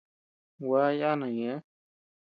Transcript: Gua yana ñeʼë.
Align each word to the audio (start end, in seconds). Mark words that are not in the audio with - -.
Gua 0.65 0.81
yana 0.99 1.27
ñeʼë. 1.37 1.55